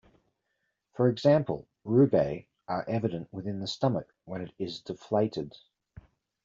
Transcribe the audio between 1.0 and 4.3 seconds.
example, rugae are evident within the stomach